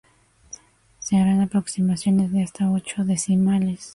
[0.97, 3.89] Se harán aproximaciones de hasta ocho decimales.